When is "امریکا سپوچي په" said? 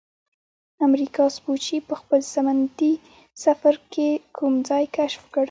0.87-1.93